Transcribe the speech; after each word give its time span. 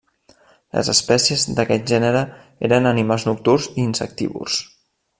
Les 0.77 0.87
espècies 0.93 1.43
d'aquest 1.59 1.85
gènere 1.93 2.25
eren 2.71 2.91
animals 2.95 3.29
nocturns 3.31 3.71
i 3.77 3.81
insectívors. 3.91 4.61